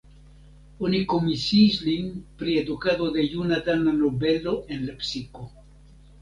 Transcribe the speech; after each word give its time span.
Oni 0.85 1.01
komisiis 1.11 1.77
lin 1.87 2.07
pri 2.39 2.55
edukado 2.61 3.11
de 3.19 3.27
juna 3.35 3.61
dana 3.69 3.95
nobelo 3.99 4.55
en 4.79 4.83
Lepsiko. 4.89 5.47